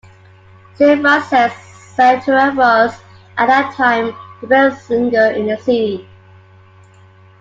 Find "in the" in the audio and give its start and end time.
5.29-5.57